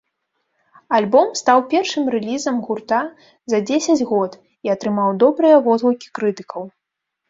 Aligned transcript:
Альбом 0.99 1.29
стаў 1.41 1.59
першым 1.75 2.09
рэлізам 2.17 2.57
гурта 2.71 3.03
за 3.55 3.63
дзесяць 3.69 4.01
год 4.15 4.31
і 4.43 4.67
атрымаў 4.79 5.09
добрыя 5.29 5.65
водгукі 5.71 6.07
крытыкаў. 6.21 6.63